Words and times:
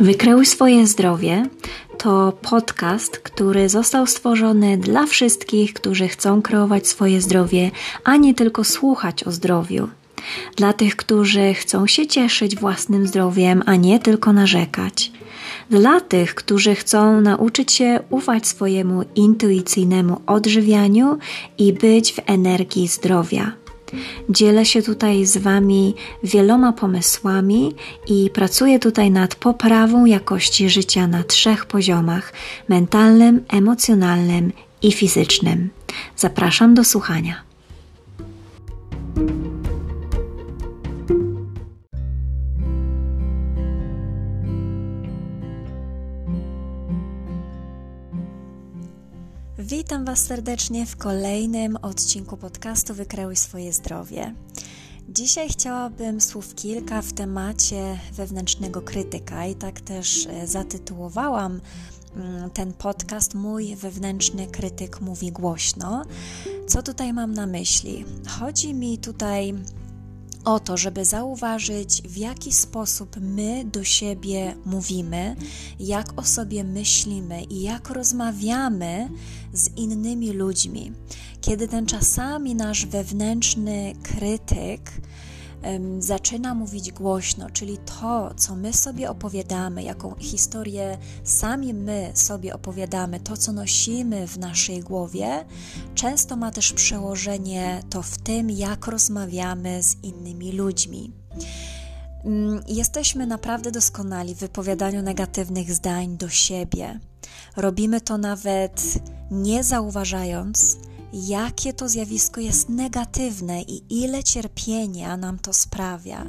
Wykreuj 0.00 0.46
swoje 0.46 0.86
zdrowie 0.86 1.46
to 1.98 2.32
podcast, 2.42 3.18
który 3.18 3.68
został 3.68 4.06
stworzony 4.06 4.78
dla 4.78 5.06
wszystkich, 5.06 5.74
którzy 5.74 6.08
chcą 6.08 6.42
kreować 6.42 6.86
swoje 6.88 7.20
zdrowie, 7.20 7.70
a 8.04 8.16
nie 8.16 8.34
tylko 8.34 8.64
słuchać 8.64 9.24
o 9.24 9.32
zdrowiu. 9.32 9.88
Dla 10.56 10.72
tych, 10.72 10.96
którzy 10.96 11.54
chcą 11.54 11.86
się 11.86 12.06
cieszyć 12.06 12.56
własnym 12.56 13.06
zdrowiem, 13.06 13.62
a 13.66 13.76
nie 13.76 13.98
tylko 13.98 14.32
narzekać. 14.32 15.12
Dla 15.70 16.00
tych, 16.00 16.34
którzy 16.34 16.74
chcą 16.74 17.20
nauczyć 17.20 17.72
się 17.72 18.00
ufać 18.10 18.46
swojemu 18.46 19.02
intuicyjnemu 19.14 20.20
odżywianiu 20.26 21.18
i 21.58 21.72
być 21.72 22.12
w 22.12 22.20
energii 22.26 22.88
zdrowia. 22.88 23.63
Dzielę 24.28 24.64
się 24.64 24.82
tutaj 24.82 25.26
z 25.26 25.36
Wami 25.36 25.94
wieloma 26.22 26.72
pomysłami 26.72 27.74
i 28.08 28.30
pracuję 28.30 28.78
tutaj 28.78 29.10
nad 29.10 29.34
poprawą 29.34 30.04
jakości 30.04 30.70
życia 30.70 31.06
na 31.06 31.24
trzech 31.24 31.66
poziomach 31.66 32.32
mentalnym, 32.68 33.44
emocjonalnym 33.48 34.52
i 34.82 34.92
fizycznym. 34.92 35.70
Zapraszam 36.16 36.74
do 36.74 36.84
słuchania. 36.84 37.53
Witam 49.84 50.04
Was 50.04 50.18
serdecznie 50.18 50.86
w 50.86 50.96
kolejnym 50.96 51.76
odcinku 51.76 52.36
podcastu 52.36 52.94
Wykreuj 52.94 53.36
swoje 53.36 53.72
zdrowie. 53.72 54.34
Dzisiaj 55.08 55.48
chciałabym 55.48 56.20
słów 56.20 56.54
kilka 56.54 57.02
w 57.02 57.12
temacie 57.12 57.98
wewnętrznego 58.12 58.82
krytyka 58.82 59.46
i 59.46 59.54
tak 59.54 59.80
też 59.80 60.26
e, 60.26 60.46
zatytułowałam 60.46 61.60
mm, 62.16 62.50
ten 62.50 62.72
podcast 62.72 63.34
Mój 63.34 63.76
wewnętrzny 63.76 64.46
krytyk 64.46 65.00
mówi 65.00 65.32
głośno. 65.32 66.04
Co 66.68 66.82
tutaj 66.82 67.12
mam 67.12 67.34
na 67.34 67.46
myśli? 67.46 68.04
Chodzi 68.40 68.74
mi 68.74 68.98
tutaj 68.98 69.54
o 70.44 70.60
to, 70.60 70.76
żeby 70.76 71.04
zauważyć, 71.04 72.02
w 72.02 72.16
jaki 72.16 72.52
sposób 72.52 73.16
my 73.20 73.64
do 73.64 73.84
siebie 73.84 74.54
mówimy, 74.64 75.36
jak 75.80 76.20
o 76.20 76.22
sobie 76.22 76.64
myślimy 76.64 77.42
i 77.42 77.62
jak 77.62 77.90
rozmawiamy 77.90 79.08
z 79.52 79.76
innymi 79.76 80.32
ludźmi. 80.32 80.92
Kiedy 81.40 81.68
ten 81.68 81.86
czasami 81.86 82.54
nasz 82.54 82.86
wewnętrzny 82.86 83.92
krytyk 84.02 84.92
zaczyna 85.98 86.54
mówić 86.54 86.92
głośno, 86.92 87.50
czyli 87.50 87.78
to, 87.78 88.34
co 88.36 88.56
my 88.56 88.72
sobie 88.72 89.10
opowiadamy, 89.10 89.82
jaką 89.82 90.14
historię 90.14 90.98
sami 91.24 91.74
my 91.74 92.10
sobie 92.14 92.54
opowiadamy, 92.54 93.20
to, 93.20 93.36
co 93.36 93.52
nosimy 93.52 94.28
w 94.28 94.38
naszej 94.38 94.80
głowie, 94.80 95.44
często 95.94 96.36
ma 96.36 96.50
też 96.50 96.72
przełożenie 96.72 97.82
to 97.90 98.02
w 98.02 98.18
tym, 98.18 98.50
jak 98.50 98.86
rozmawiamy 98.86 99.82
z 99.82 99.96
innymi 100.02 100.52
ludźmi. 100.52 101.12
Mm, 102.24 102.62
jesteśmy 102.68 103.26
naprawdę 103.26 103.70
doskonali 103.70 104.34
w 104.34 104.38
wypowiadaniu 104.38 105.02
negatywnych 105.02 105.72
zdań 105.72 106.16
do 106.16 106.28
siebie. 106.28 107.00
Robimy 107.56 108.00
to 108.00 108.18
nawet 108.18 108.82
nie 109.30 109.64
zauważając, 109.64 110.76
jakie 111.14 111.72
to 111.72 111.88
zjawisko 111.88 112.40
jest 112.40 112.68
negatywne 112.68 113.62
i 113.62 114.02
ile 114.02 114.24
cierpienia 114.24 115.16
nam 115.16 115.38
to 115.38 115.52
sprawia. 115.52 116.26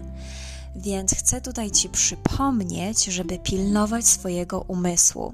Więc 0.75 1.11
chcę 1.11 1.41
tutaj 1.41 1.71
Ci 1.71 1.89
przypomnieć, 1.89 3.05
żeby 3.05 3.39
pilnować 3.39 4.05
swojego 4.05 4.61
umysłu. 4.61 5.33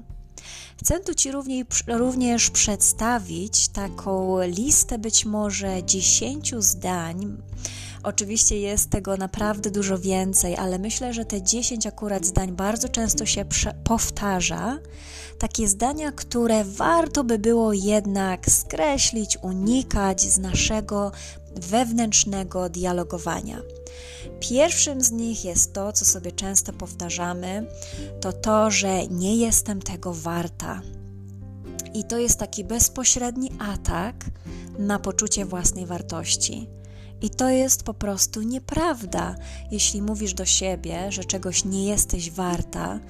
Chcę 0.80 1.00
tu 1.00 1.14
Ci 1.14 1.30
również, 1.88 2.50
przedstawić 2.50 3.68
taką 3.68 4.42
listę 4.42 4.98
być 4.98 5.24
może 5.24 5.84
dziesięciu 5.84 6.62
zdań, 6.62 7.36
Oczywiście 8.02 8.58
jest 8.58 8.90
tego 8.90 9.16
naprawdę 9.16 9.70
dużo 9.70 9.98
więcej, 9.98 10.56
ale 10.56 10.78
myślę, 10.78 11.12
że 11.14 11.24
te 11.24 11.42
10 11.42 11.86
akurat 11.86 12.26
zdań 12.26 12.52
bardzo 12.52 12.88
często 12.88 13.26
się 13.26 13.44
powtarza. 13.84 14.78
Takie 15.38 15.68
zdania, 15.68 16.12
które 16.12 16.64
warto 16.64 17.24
by 17.24 17.38
było 17.38 17.72
jednak 17.72 18.50
skreślić, 18.50 19.38
unikać 19.42 20.20
z 20.20 20.38
naszego 20.38 21.12
wewnętrznego 21.56 22.68
dialogowania. 22.68 23.62
Pierwszym 24.40 25.00
z 25.00 25.10
nich 25.10 25.44
jest 25.44 25.72
to, 25.72 25.92
co 25.92 26.04
sobie 26.04 26.32
często 26.32 26.72
powtarzamy, 26.72 27.66
to 28.20 28.32
to, 28.32 28.70
że 28.70 29.06
nie 29.06 29.36
jestem 29.36 29.82
tego 29.82 30.12
warta. 30.14 30.80
I 31.94 32.04
to 32.04 32.18
jest 32.18 32.38
taki 32.38 32.64
bezpośredni 32.64 33.50
atak 33.58 34.24
na 34.78 34.98
poczucie 34.98 35.44
własnej 35.44 35.86
wartości. 35.86 36.68
I 37.22 37.30
to 37.30 37.50
jest 37.50 37.82
po 37.82 37.94
prostu 37.94 38.42
nieprawda. 38.42 39.34
Jeśli 39.70 40.02
mówisz 40.02 40.34
do 40.34 40.44
siebie, 40.44 41.12
że 41.12 41.24
czegoś 41.24 41.64
nie 41.64 41.84
jesteś 41.86 42.30
warta, 42.30 43.00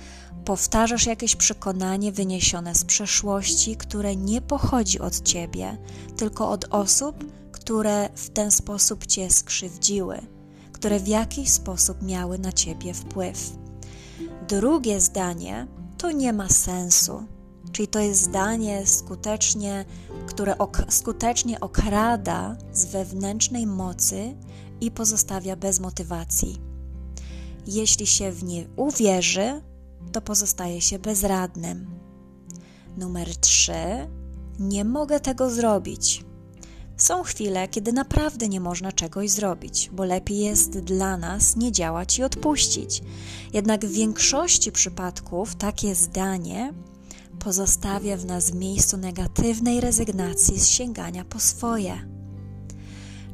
powtarzasz 0.45 1.07
jakieś 1.07 1.37
przekonanie 1.37 2.13
wyniesione 2.13 2.75
z 2.75 2.85
przeszłości, 2.85 3.77
które 3.77 4.17
nie 4.17 4.41
pochodzi 4.41 4.99
od 4.99 5.23
ciebie, 5.23 5.79
tylko 6.17 6.51
od 6.51 6.65
osób, 6.71 7.25
które 7.53 8.09
w 8.15 8.31
ten 8.31 8.51
sposób 8.51 9.07
cię 9.07 9.31
skrzywdziły, 9.31 10.19
które 10.73 11.01
w 11.01 11.09
jakiś 11.09 11.51
sposób 11.51 12.03
miały 12.03 12.39
na 12.39 12.53
ciebie 12.53 12.95
wpływ. 12.95 13.51
Drugie 14.49 15.01
zdanie 15.01 15.67
to 15.99 16.11
nie 16.11 16.33
ma 16.33 16.49
sensu. 16.49 17.27
Czyli 17.73 17.89
to 17.89 17.99
jest 17.99 18.23
zdanie 18.23 18.87
skutecznie, 18.87 19.85
które 20.27 20.59
ok 20.59 20.83
skutecznie 20.89 21.61
okrada 21.61 22.57
z 22.73 22.85
wewnętrznej 22.85 23.67
mocy 23.67 24.35
i 24.81 24.91
pozostawia 24.91 25.57
bez 25.57 25.81
motywacji. 25.81 26.61
Jeśli 27.67 28.07
się 28.07 28.33
w 28.33 28.45
nie 28.45 28.67
uwierzy, 28.77 29.63
to 30.13 30.21
pozostaje 30.21 30.81
się 30.81 30.99
bezradnym. 30.99 31.91
Numer 32.97 33.37
3. 33.37 33.73
Nie 34.59 34.85
mogę 34.85 35.21
tego 35.21 35.51
zrobić. 35.51 36.25
Są 36.97 37.23
chwile, 37.23 37.69
kiedy 37.69 37.93
naprawdę 37.93 38.49
nie 38.49 38.61
można 38.61 38.93
czegoś 38.93 39.31
zrobić, 39.31 39.91
bo 39.93 40.05
lepiej 40.05 40.39
jest 40.39 40.79
dla 40.79 41.17
nas 41.17 41.57
nie 41.57 41.73
działać 41.73 42.19
i 42.19 42.23
odpuścić. 42.23 43.03
Jednak 43.53 43.87
w 43.87 43.93
większości 43.93 44.73
przypadków 44.73 45.55
takie 45.55 45.95
zdanie 45.95 46.73
pozostawia 47.45 48.17
w 48.17 48.25
nas 48.25 48.55
miejscu 48.55 48.97
negatywnej 48.97 49.81
rezygnacji 49.81 50.61
z 50.61 50.69
sięgania 50.69 51.25
po 51.25 51.41
swoje. 51.41 52.09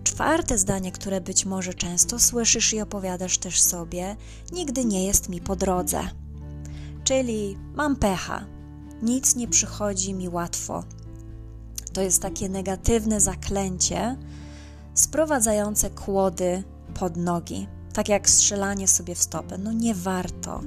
Czwarte 0.04 0.58
zdanie, 0.58 0.92
które 0.92 1.20
być 1.20 1.46
może 1.46 1.74
często 1.74 2.18
słyszysz 2.18 2.72
i 2.72 2.80
opowiadasz 2.80 3.38
też 3.38 3.60
sobie, 3.60 4.16
nigdy 4.52 4.84
nie 4.84 5.06
jest 5.06 5.28
mi 5.28 5.40
po 5.40 5.56
drodze. 5.56 6.00
Czyli 7.04 7.58
mam 7.74 7.96
pecha, 7.96 8.46
nic 9.02 9.36
nie 9.36 9.48
przychodzi 9.48 10.14
mi 10.14 10.28
łatwo. 10.28 10.84
To 11.92 12.00
jest 12.00 12.22
takie 12.22 12.48
negatywne 12.48 13.20
zaklęcie 13.20 14.16
sprowadzające 14.94 15.90
kłody 15.90 16.62
pod 16.94 17.16
nogi, 17.16 17.68
tak 17.92 18.08
jak 18.08 18.30
strzelanie 18.30 18.88
sobie 18.88 19.14
w 19.14 19.22
stopę. 19.22 19.58
No 19.58 19.72
nie 19.72 19.94
warto. 19.94 20.60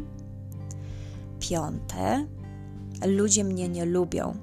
Piąte, 1.40 2.28
ludzie 3.06 3.44
mnie 3.44 3.70
nie 3.70 3.86
lubią. 3.86 4.38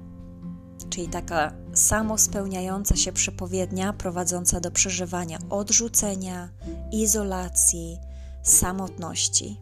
Czyli 0.89 1.07
taka 1.07 1.53
samospełniająca 1.73 2.95
się 2.95 3.11
przepowiednia 3.11 3.93
prowadząca 3.93 4.59
do 4.59 4.71
przeżywania 4.71 5.39
odrzucenia, 5.49 6.49
izolacji, 6.91 7.97
samotności. 8.43 9.61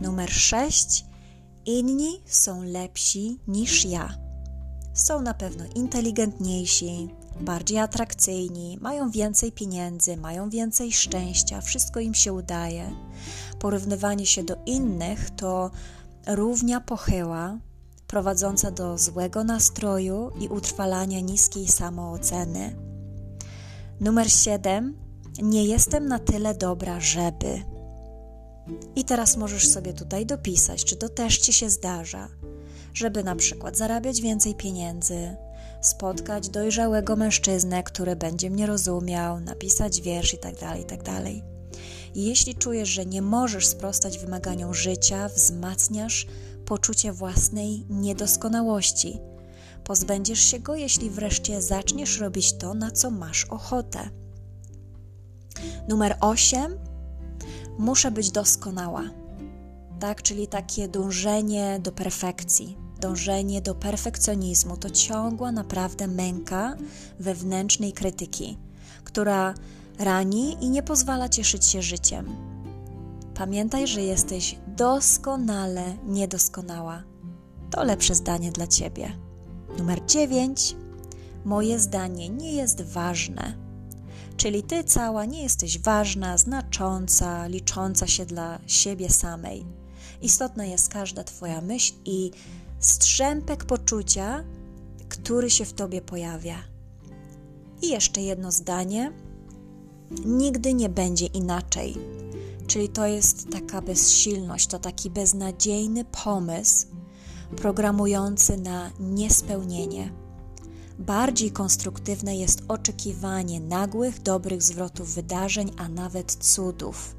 Numer 0.00 0.30
6. 0.30 1.04
Inni 1.66 2.22
są 2.26 2.62
lepsi 2.62 3.38
niż 3.48 3.84
ja. 3.84 4.18
Są 4.94 5.22
na 5.22 5.34
pewno 5.34 5.64
inteligentniejsi, 5.74 7.08
bardziej 7.40 7.78
atrakcyjni, 7.78 8.78
mają 8.80 9.10
więcej 9.10 9.52
pieniędzy, 9.52 10.16
mają 10.16 10.50
więcej 10.50 10.92
szczęścia, 10.92 11.60
wszystko 11.60 12.00
im 12.00 12.14
się 12.14 12.32
udaje. 12.32 12.92
Porównywanie 13.58 14.26
się 14.26 14.44
do 14.44 14.56
innych 14.66 15.30
to 15.30 15.70
równia 16.26 16.80
pochyła, 16.80 17.58
prowadząca 18.06 18.70
do 18.70 18.98
złego 18.98 19.44
nastroju 19.44 20.30
i 20.40 20.48
utrwalania 20.48 21.20
niskiej 21.20 21.68
samooceny. 21.68 22.76
Numer 24.00 24.30
7. 24.30 24.96
Nie 25.42 25.64
jestem 25.64 26.08
na 26.08 26.18
tyle 26.18 26.54
dobra, 26.54 27.00
żeby. 27.00 27.62
I 28.96 29.04
teraz 29.04 29.36
możesz 29.36 29.68
sobie 29.68 29.92
tutaj 29.92 30.26
dopisać, 30.26 30.84
czy 30.84 30.96
to 30.96 31.08
też 31.08 31.38
ci 31.38 31.52
się 31.52 31.70
zdarza, 31.70 32.28
żeby 32.94 33.24
na 33.24 33.36
przykład 33.36 33.76
zarabiać 33.76 34.20
więcej 34.20 34.54
pieniędzy, 34.54 35.36
spotkać 35.80 36.48
dojrzałego 36.48 37.16
mężczyznę, 37.16 37.82
który 37.82 38.16
będzie 38.16 38.50
mnie 38.50 38.66
rozumiał, 38.66 39.40
napisać 39.40 40.00
wiersz 40.00 40.32
itd., 40.32 40.56
tak 40.60 40.78
itd. 40.78 41.04
Tak 41.04 41.24
jeśli 42.14 42.54
czujesz, 42.54 42.88
że 42.88 43.06
nie 43.06 43.22
możesz 43.22 43.66
sprostać 43.66 44.18
wymaganiom 44.18 44.74
życia, 44.74 45.28
wzmacniasz 45.28 46.26
poczucie 46.66 47.12
własnej 47.12 47.84
niedoskonałości. 47.90 49.18
Pozbędziesz 49.84 50.40
się 50.40 50.58
go, 50.60 50.74
jeśli 50.74 51.10
wreszcie 51.10 51.62
zaczniesz 51.62 52.18
robić 52.18 52.52
to, 52.52 52.74
na 52.74 52.90
co 52.90 53.10
masz 53.10 53.44
ochotę. 53.44 54.10
Numer 55.88 56.16
8. 56.20 56.78
Muszę 57.78 58.10
być 58.10 58.30
doskonała. 58.30 59.02
Tak, 60.00 60.22
czyli 60.22 60.46
takie 60.46 60.88
dążenie 60.88 61.80
do 61.82 61.92
perfekcji, 61.92 62.76
dążenie 63.00 63.62
do 63.62 63.74
perfekcjonizmu 63.74 64.76
to 64.76 64.90
ciągła 64.90 65.52
naprawdę 65.52 66.06
męka 66.06 66.76
wewnętrznej 67.20 67.92
krytyki, 67.92 68.58
która 69.04 69.54
rani 69.98 70.56
i 70.60 70.70
nie 70.70 70.82
pozwala 70.82 71.28
cieszyć 71.28 71.64
się 71.64 71.82
życiem. 71.82 72.55
Pamiętaj, 73.36 73.86
że 73.86 74.02
jesteś 74.02 74.56
doskonale 74.66 75.96
niedoskonała. 76.06 77.02
To 77.70 77.84
lepsze 77.84 78.14
zdanie 78.14 78.52
dla 78.52 78.66
ciebie. 78.66 79.12
Numer 79.78 80.06
9. 80.06 80.76
Moje 81.44 81.78
zdanie 81.78 82.28
nie 82.28 82.52
jest 82.52 82.82
ważne. 82.82 83.54
Czyli 84.36 84.62
ty 84.62 84.84
cała 84.84 85.24
nie 85.24 85.42
jesteś 85.42 85.78
ważna, 85.78 86.38
znacząca, 86.38 87.46
licząca 87.46 88.06
się 88.06 88.26
dla 88.26 88.58
siebie 88.66 89.10
samej. 89.10 89.66
Istotna 90.22 90.64
jest 90.64 90.88
każda 90.88 91.24
Twoja 91.24 91.60
myśl 91.60 91.94
i 92.04 92.30
strzępek 92.78 93.64
poczucia, 93.64 94.44
który 95.08 95.50
się 95.50 95.64
w 95.64 95.72
Tobie 95.72 96.00
pojawia. 96.02 96.56
I 97.82 97.88
jeszcze 97.88 98.20
jedno 98.20 98.52
zdanie. 98.52 99.12
Nigdy 100.24 100.74
nie 100.74 100.88
będzie 100.88 101.26
inaczej. 101.26 101.96
Czyli 102.66 102.88
to 102.88 103.06
jest 103.06 103.50
taka 103.50 103.82
bezsilność, 103.82 104.66
to 104.66 104.78
taki 104.78 105.10
beznadziejny 105.10 106.04
pomysł 106.24 106.86
programujący 107.56 108.56
na 108.56 108.90
niespełnienie. 109.00 110.12
Bardziej 110.98 111.50
konstruktywne 111.50 112.36
jest 112.36 112.62
oczekiwanie 112.68 113.60
nagłych, 113.60 114.22
dobrych 114.22 114.62
zwrotów 114.62 115.14
wydarzeń, 115.14 115.70
a 115.76 115.88
nawet 115.88 116.32
cudów. 116.32 117.16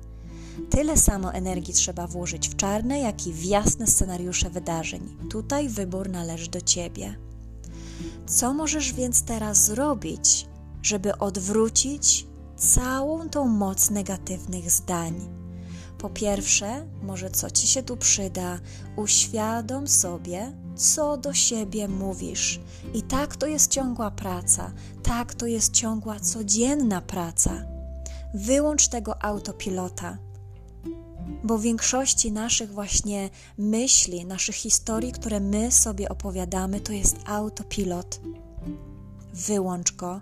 Tyle 0.69 0.97
samo 0.97 1.33
energii 1.33 1.73
trzeba 1.73 2.07
włożyć 2.07 2.49
w 2.49 2.55
czarne, 2.55 2.99
jak 2.99 3.27
i 3.27 3.33
w 3.33 3.43
jasne 3.43 3.87
scenariusze 3.87 4.49
wydarzeń. 4.49 5.17
Tutaj 5.29 5.69
wybór 5.69 6.09
należy 6.09 6.49
do 6.49 6.61
ciebie. 6.61 7.15
Co 8.27 8.53
możesz 8.53 8.93
więc 8.93 9.23
teraz 9.23 9.65
zrobić, 9.65 10.47
żeby 10.81 11.17
odwrócić 11.17 12.27
całą 12.57 13.29
tą 13.29 13.47
moc 13.47 13.89
negatywnych 13.89 14.71
zdań? 14.71 15.29
Po 15.97 16.09
pierwsze, 16.09 16.85
może 17.03 17.29
co 17.29 17.51
ci 17.51 17.67
się 17.67 17.83
tu 17.83 17.97
przyda, 17.97 18.59
uświadom 18.95 19.87
sobie, 19.87 20.53
co 20.75 21.17
do 21.17 21.33
siebie 21.33 21.87
mówisz. 21.87 22.59
I 22.93 23.01
tak 23.01 23.35
to 23.35 23.47
jest 23.47 23.71
ciągła 23.71 24.11
praca, 24.11 24.71
tak 25.03 25.35
to 25.35 25.45
jest 25.45 25.73
ciągła 25.73 26.19
codzienna 26.19 27.01
praca. 27.01 27.51
Wyłącz 28.33 28.87
tego 28.87 29.23
autopilota 29.23 30.17
bo 31.43 31.57
w 31.57 31.61
większości 31.61 32.31
naszych 32.31 32.71
właśnie 32.71 33.29
myśli, 33.57 34.25
naszych 34.25 34.55
historii, 34.55 35.11
które 35.11 35.39
my 35.39 35.71
sobie 35.71 36.09
opowiadamy, 36.09 36.79
to 36.79 36.93
jest 36.93 37.17
autopilot. 37.25 38.21
Wyłącz 39.33 39.95
go. 39.95 40.21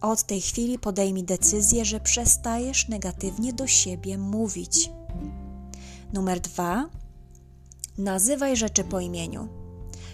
Od 0.00 0.22
tej 0.22 0.40
chwili 0.40 0.78
podejmij 0.78 1.24
decyzję, 1.24 1.84
że 1.84 2.00
przestajesz 2.00 2.88
negatywnie 2.88 3.52
do 3.52 3.66
siebie 3.66 4.18
mówić. 4.18 4.90
Numer 6.12 6.40
dwa. 6.40 6.88
Nazywaj 7.98 8.56
rzeczy 8.56 8.84
po 8.84 9.00
imieniu. 9.00 9.48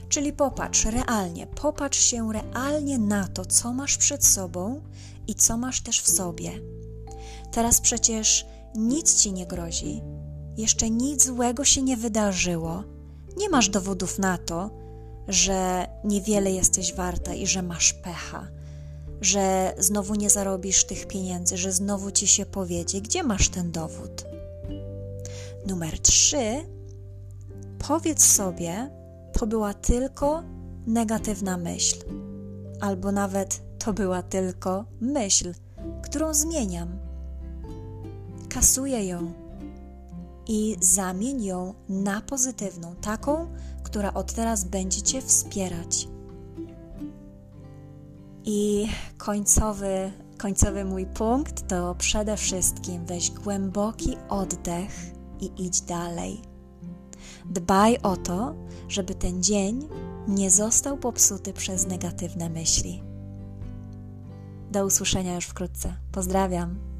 Czyli 0.08 0.32
popatrz 0.32 0.84
realnie, 0.84 1.46
popatrz 1.46 2.00
się 2.00 2.32
realnie 2.32 2.98
na 2.98 3.28
to, 3.28 3.44
co 3.44 3.72
masz 3.72 3.96
przed 3.96 4.24
sobą 4.24 4.82
i 5.26 5.34
co 5.34 5.56
masz 5.56 5.80
też 5.80 6.00
w 6.00 6.10
sobie. 6.10 6.50
Teraz 7.52 7.80
przecież 7.80 8.46
nic 8.74 9.14
ci 9.14 9.32
nie 9.32 9.46
grozi, 9.46 10.02
jeszcze 10.56 10.90
nic 10.90 11.26
złego 11.26 11.64
się 11.64 11.82
nie 11.82 11.96
wydarzyło. 11.96 12.84
Nie 13.36 13.48
masz 13.48 13.68
dowodów 13.68 14.18
na 14.18 14.38
to, 14.38 14.70
że 15.28 15.86
niewiele 16.04 16.50
jesteś 16.50 16.94
warta 16.94 17.34
i 17.34 17.46
że 17.46 17.62
masz 17.62 17.92
pecha, 17.92 18.48
że 19.22 19.74
znowu 19.78 20.14
nie 20.14 20.30
zarobisz 20.30 20.84
tych 20.84 21.06
pieniędzy, 21.06 21.56
że 21.56 21.72
znowu 21.72 22.10
ci 22.10 22.26
się 22.26 22.46
powiedzie. 22.46 23.00
Gdzie 23.00 23.22
masz 23.22 23.48
ten 23.48 23.72
dowód? 23.72 24.24
Numer 25.66 26.00
trzy. 26.00 26.66
Powiedz 27.88 28.24
sobie, 28.24 28.90
to 29.32 29.46
była 29.46 29.74
tylko 29.74 30.42
negatywna 30.86 31.56
myśl, 31.56 31.96
albo 32.80 33.12
nawet 33.12 33.60
to 33.78 33.92
była 33.92 34.22
tylko 34.22 34.84
myśl, 35.00 35.54
którą 36.02 36.34
zmieniam. 36.34 36.98
Kasuję 38.48 39.06
ją 39.06 39.32
i 40.46 40.76
zamień 40.80 41.44
ją 41.44 41.74
na 41.88 42.20
pozytywną, 42.20 42.94
taką, 42.96 43.46
która 43.82 44.14
od 44.14 44.32
teraz 44.32 44.64
będzie 44.64 45.02
Cię 45.02 45.22
wspierać. 45.22 46.08
I 48.44 48.88
końcowy, 49.18 50.12
końcowy 50.38 50.84
mój 50.84 51.06
punkt 51.06 51.68
to 51.68 51.94
przede 51.94 52.36
wszystkim 52.36 53.06
weź 53.06 53.30
głęboki 53.30 54.16
oddech 54.28 55.12
i 55.40 55.66
idź 55.66 55.80
dalej. 55.80 56.42
Dbaj 57.50 57.98
o 58.02 58.16
to, 58.16 58.54
żeby 58.88 59.14
ten 59.14 59.42
dzień 59.42 59.88
nie 60.28 60.50
został 60.50 60.98
popsuty 60.98 61.52
przez 61.52 61.86
negatywne 61.86 62.50
myśli. 62.50 63.02
Do 64.70 64.86
usłyszenia 64.86 65.34
już 65.34 65.44
wkrótce. 65.44 65.94
Pozdrawiam. 66.12 66.91